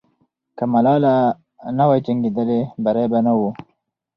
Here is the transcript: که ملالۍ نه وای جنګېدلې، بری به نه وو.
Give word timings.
که 0.57 0.63
ملالۍ 0.73 1.17
نه 1.77 1.83
وای 1.87 1.99
جنګېدلې، 2.05 2.61
بری 2.83 3.05
به 3.11 3.19
نه 3.25 3.33
وو. 3.37 3.49